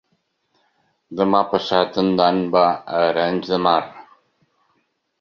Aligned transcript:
Demà 1.19 1.41
passat 1.51 2.01
en 2.05 2.11
Dan 2.23 2.43
va 2.57 2.65
a 2.73 3.05
Arenys 3.13 3.55
de 3.55 3.63
Mar. 3.71 3.79